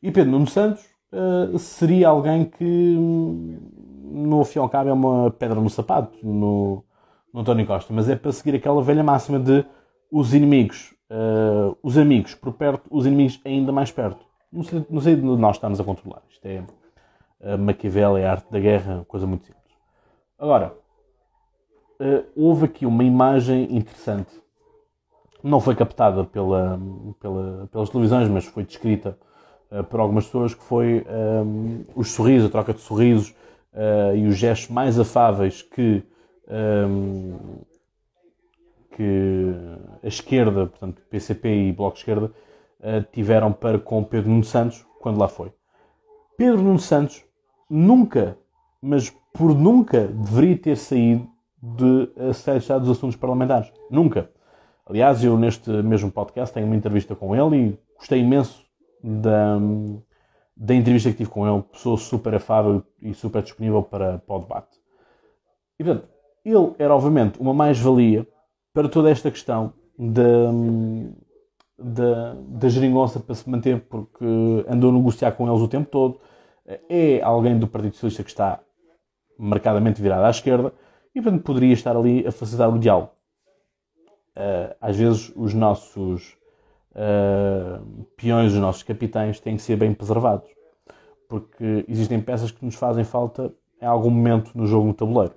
[0.02, 5.60] E Pedro Nuno Santos uh, seria alguém que, no fim ao cabo, é uma pedra
[5.60, 6.84] no sapato no,
[7.34, 9.66] no António Costa, mas é para seguir aquela velha máxima de
[10.12, 14.26] os inimigos, uh, os amigos por perto, os inimigos ainda mais perto.
[14.52, 16.24] Não sei, não sei de nós estamos a controlar.
[16.30, 16.64] Isto é
[17.42, 19.60] uh, Maquiavel, é a arte da guerra, coisa muito simples.
[20.38, 20.74] Agora,
[22.00, 24.32] uh, houve aqui uma imagem interessante
[25.44, 26.80] não foi captada pela,
[27.20, 29.18] pela, pelas televisões, mas foi descrita
[29.72, 33.30] uh, por algumas pessoas, que foi um, eh, os sorrisos, a troca de sorrisos
[33.74, 36.04] uh, e os gestos mais afáveis que,
[36.88, 37.38] um,
[38.92, 39.54] que
[40.04, 42.26] a esquerda, portanto PCP e Bloco de Esquerda,
[42.80, 45.52] uh, tiveram para com Pedro Nuno Santos quando lá foi.
[46.38, 47.24] Pedro Nuno Santos
[47.70, 48.38] nunca,
[48.82, 51.28] mas por nunca, deveria ter saído
[51.62, 53.72] de a sede dos assuntos parlamentares.
[53.90, 54.30] Nunca.
[54.90, 58.66] Aliás, eu neste mesmo podcast tenho uma entrevista com ele e gostei imenso
[59.04, 59.60] da,
[60.58, 61.62] da entrevista que tive com ele.
[61.72, 64.80] Pessoa super afável e super disponível para, o debate.
[65.78, 66.10] E portanto,
[66.44, 68.28] ele era obviamente uma mais-valia
[68.74, 70.50] para toda esta questão da,
[71.78, 74.26] da, da geringonça para se manter, porque
[74.68, 76.20] andou a negociar com eles o tempo todo.
[76.90, 78.60] É alguém do Partido Socialista que está
[79.38, 80.74] marcadamente virado à esquerda
[81.14, 83.19] e, portanto, poderia estar ali a facilitar o diálogo
[84.40, 86.38] uh, às vezes os nossos
[86.92, 90.50] uh, peões, os nossos capitães têm que ser bem preservados.
[91.28, 95.36] Porque existem peças que nos fazem falta em algum momento no jogo no tabuleiro.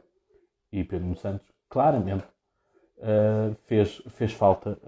[0.72, 2.24] E Pedro Santos, claramente,
[2.98, 4.78] uh, fez, fez falta,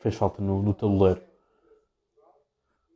[0.00, 1.20] fez falta no, no tabuleiro.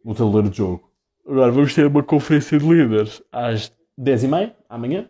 [0.04, 0.88] No tabuleiro de jogo.
[1.26, 5.08] Agora vamos ter uma conferência de líderes às 10h30, amanhã.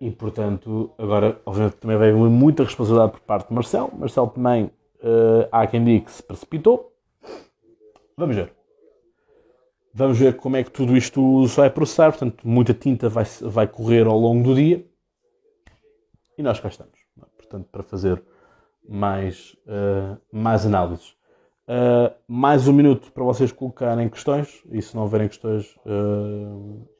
[0.00, 3.90] E, portanto, agora, obviamente, também veio muita responsabilidade por parte de Marcelo.
[3.96, 6.92] Marcelo também, uh, há quem diga que se precipitou.
[8.16, 8.52] Vamos ver.
[9.94, 12.10] Vamos ver como é que tudo isto se vai processar.
[12.10, 14.86] Portanto, muita tinta vai, vai correr ao longo do dia.
[16.36, 16.98] E nós cá estamos.
[17.38, 18.22] Portanto, para fazer
[18.86, 21.16] mais, uh, mais análises.
[21.66, 24.62] Uh, mais um minuto para vocês colocarem questões.
[24.70, 25.74] E se não houverem questões,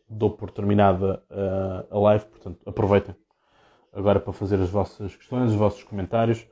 [0.08, 1.22] dou por terminada
[1.90, 3.14] a live, portanto aproveitem
[3.92, 6.46] agora para fazer as vossas questões, os vossos comentários.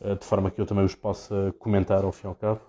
[0.00, 2.60] uh, de forma que eu também os possa comentar ao fim e ao cabo.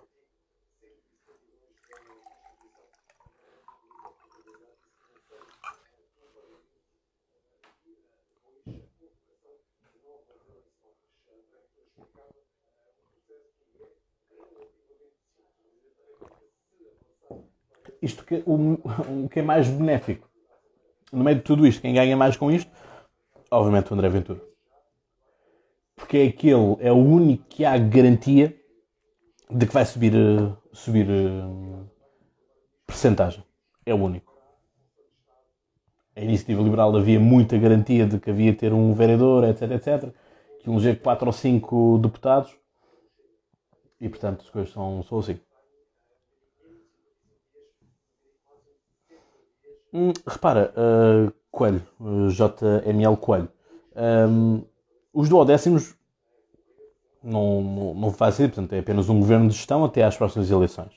[18.05, 18.79] Isto que, o,
[19.25, 20.27] o que é mais benéfico
[21.11, 22.69] no meio de tudo isto, quem ganha mais com isto,
[23.49, 24.41] obviamente o André Ventura.
[25.95, 28.55] Porque é aquele, é o único que há garantia
[29.49, 31.89] de que vai subir, eh, subir uh,
[32.85, 33.43] percentagem.
[33.85, 34.33] É o único.
[36.15, 40.13] A iniciativa liberal havia muita garantia de que havia ter um vereador, etc, etc,
[40.59, 42.57] que eleger 4 ou 5 deputados.
[44.01, 45.39] E portanto as coisas são, são assim.
[49.97, 53.47] Hum, repara, uh, Coelho, uh, JML Coelho,
[54.29, 54.61] um,
[55.13, 55.95] os duodécimos
[57.23, 60.51] não, não, não faz sentido, portanto é apenas um governo de gestão até às próximas
[60.51, 60.91] eleições.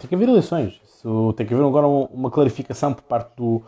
[0.00, 3.62] Tem que haver eleições, Isso, tem que haver agora uma, clarificação por parte do,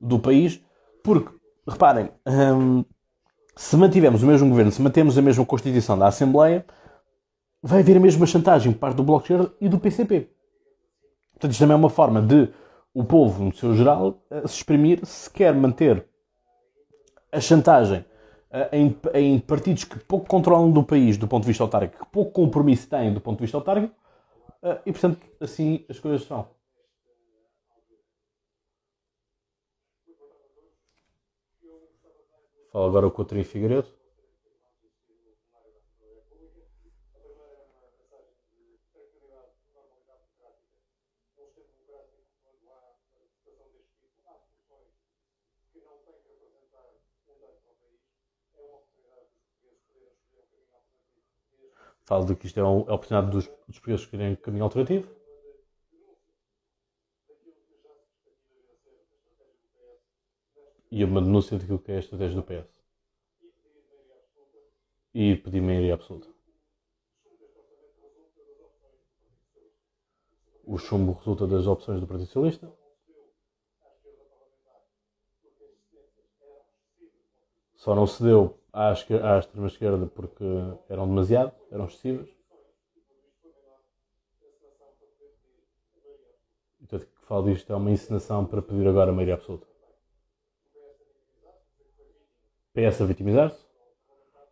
[0.00, 0.62] do país,
[1.02, 1.34] porque,
[1.66, 2.84] reparem, um,
[3.56, 6.64] se mantivermos o mesmo governo, se mantemos a mesma Constituição da Assembleia,
[7.60, 10.30] vai haver a mesma chantagem por parte do Bloco de Esquerda e do PCP.
[11.32, 12.48] Portanto, isto também é uma forma de
[12.94, 16.06] o povo, no seu geral, a se exprimir se quer manter
[17.30, 18.04] a chantagem
[18.70, 22.32] em, em, partidos que pouco controlam do país do ponto de vista autárquico, que pouco
[22.32, 23.94] compromisso têm do ponto de vista autárquico,
[24.84, 26.46] e portanto assim as coisas são.
[32.70, 34.01] Fala agora o Coutinho Figueiredo.
[52.12, 55.08] Falo de que isto é, é a oportunidade dos, dos portugueses escolherem caminho alternativo.
[60.90, 62.68] E uma denúncia daquilo que é a estratégia do PS.
[65.14, 66.28] E pedir maioria absoluta.
[70.64, 72.70] O chumbo resulta das opções do Partido Socialista.
[77.74, 80.44] Só não se deu à, à extrema-esquerda porque
[80.88, 82.28] eram demasiado, eram excessivas.
[86.80, 89.66] Então, que falo disto é uma encenação para pedir agora a maioria absoluta.
[92.74, 93.62] PS a vitimizar-se.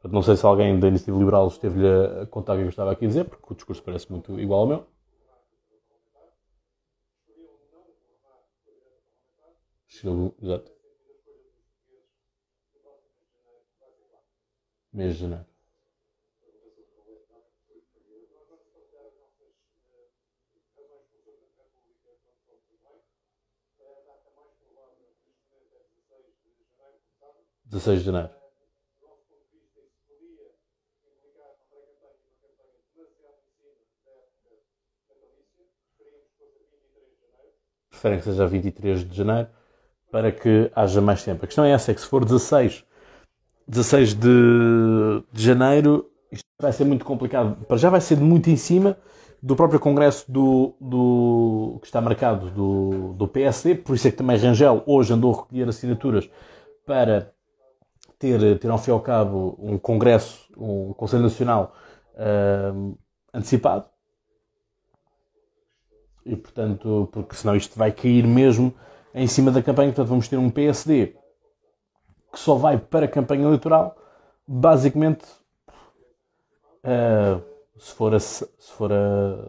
[0.04, 1.86] Não sei se alguém da Iniciativa Liberal esteve-lhe
[2.22, 4.60] a contar o que eu estava aqui a dizer, porque o discurso parece muito igual
[4.60, 4.86] ao meu.
[10.42, 10.79] Exato.
[14.92, 15.46] Mês de janeiro.
[27.64, 28.30] Dezesseis de janeiro.
[37.90, 39.48] Preferem que seja 23 de janeiro
[40.10, 41.44] para que haja mais tempo.
[41.44, 42.84] A questão é essa, é que se for 16
[43.70, 44.28] 16 de,
[45.32, 47.64] de janeiro, isto vai ser muito complicado.
[47.66, 48.96] Para já vai ser muito em cima
[49.40, 54.16] do próprio congresso do, do, que está marcado do, do PSD, por isso é que
[54.16, 56.28] também Rangel hoje andou a recolher assinaturas
[56.84, 57.32] para
[58.18, 61.72] ter, ter ao fim e ao cabo um congresso, um Conselho Nacional
[62.16, 62.98] uh,
[63.32, 63.86] antecipado.
[66.26, 68.74] E portanto, porque senão isto vai cair mesmo
[69.14, 71.19] em cima da campanha, portanto vamos ter um PSD
[72.32, 73.96] que só vai para a campanha eleitoral,
[74.46, 75.24] basicamente,
[76.84, 77.42] uh,
[77.78, 78.44] se for a, se
[78.76, 79.48] for a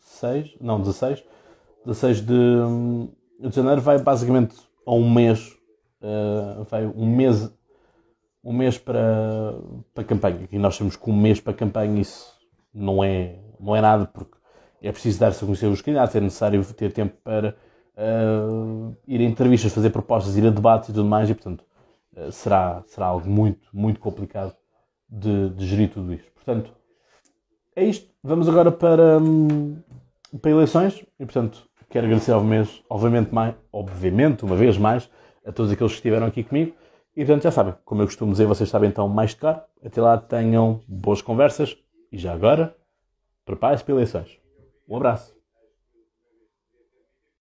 [0.00, 1.24] 6, não, 16,
[1.86, 2.34] 16 de,
[3.40, 5.56] de janeiro, vai basicamente a um mês,
[6.02, 7.50] uh, vai um mês,
[8.42, 9.54] um mês para,
[9.94, 10.48] para a campanha.
[10.50, 12.36] E nós temos que um mês para a campanha, isso
[12.72, 14.36] não é, não é nada, porque
[14.82, 17.56] é preciso dar-se a conhecer os candidatos, é necessário ter tempo para
[17.96, 21.64] uh, ir a entrevistas, fazer propostas, ir a debates e tudo mais, e portanto
[22.30, 24.54] será, será algo muito, muito complicado
[25.08, 26.30] de, de, gerir tudo isto.
[26.32, 26.72] Portanto,
[27.74, 28.08] é isto.
[28.22, 29.78] Vamos agora para, hum,
[30.40, 35.10] para eleições e, portanto, quero agradecer obviamente, obviamente, mais, obviamente, uma vez mais,
[35.44, 36.74] a todos aqueles que estiveram aqui comigo.
[37.16, 39.60] E, portanto, já sabem, como eu costumo dizer, vocês sabem então mais de caro.
[39.84, 41.76] Até lá tenham boas conversas
[42.12, 42.76] e já agora,
[43.44, 44.38] preparem-se para eleições.
[44.88, 45.37] Um abraço.